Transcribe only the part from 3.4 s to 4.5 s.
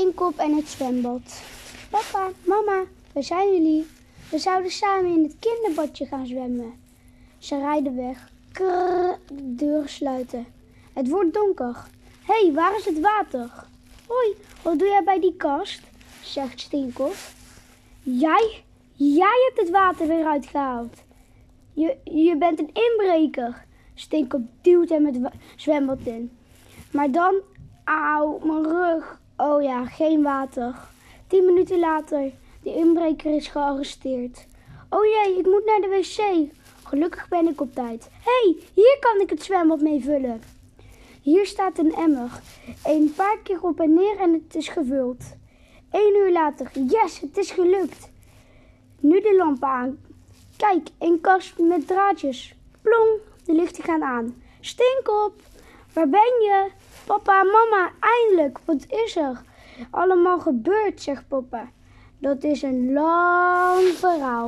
jullie? We